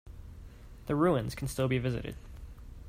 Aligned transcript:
The 0.87 0.95
ruins 0.95 1.35
can 1.35 1.47
still 1.47 1.67
be 1.67 1.77
visited. 1.77 2.15